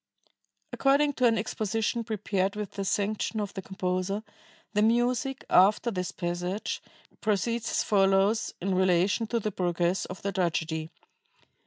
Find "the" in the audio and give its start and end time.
2.71-2.83, 3.53-3.61, 4.73-4.81, 9.39-9.51, 10.23-10.31